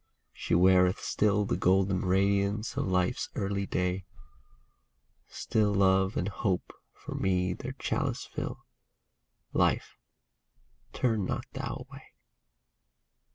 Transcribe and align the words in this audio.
She 0.33 0.55
weareth 0.55 0.99
still 0.99 1.45
The 1.45 1.55
golden 1.55 2.03
radiance 2.05 2.75
of 2.75 2.87
life's 2.87 3.29
early 3.35 3.67
day; 3.67 4.07
Still 5.27 5.75
Love 5.75 6.17
and 6.17 6.27
Hope 6.27 6.73
for 6.91 7.13
me 7.13 7.53
their 7.53 7.73
chalice 7.73 8.25
fill,— 8.25 8.65
Life, 9.53 9.97
turn 10.91 11.25
not 11.25 11.45
thou 11.53 11.85
away 11.87 12.13